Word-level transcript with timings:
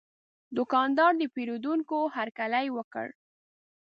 دوکاندار 0.57 1.11
د 1.17 1.23
پیرودونکي 1.35 1.99
هرکلی 2.15 2.67
وکړ. 2.77 3.07